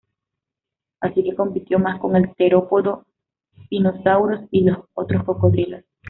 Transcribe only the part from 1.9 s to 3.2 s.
con el terópodo